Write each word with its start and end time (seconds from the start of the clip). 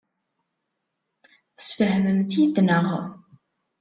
Tesfehmem-tt-id, 1.55 2.55
naɣ? 2.67 2.85